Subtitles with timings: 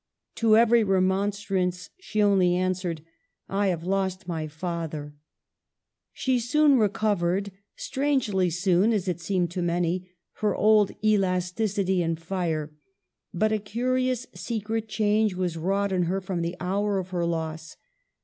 [0.37, 3.03] To every remonstrance she only answered,
[3.47, 5.13] "I have lost my father/'
[6.11, 10.09] She soon recovered— strangely soon as it seemed to many—
[10.39, 12.73] her old elasticity and fire,
[13.31, 17.77] but a curious secret change was wrought in her from the hour of her loss.